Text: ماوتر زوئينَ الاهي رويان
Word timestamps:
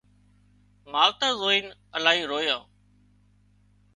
ماوتر 0.91 1.31
زوئينَ 1.41 1.65
الاهي 1.95 2.23
رويان 2.31 2.63